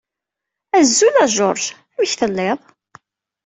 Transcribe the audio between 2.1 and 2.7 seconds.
tellid?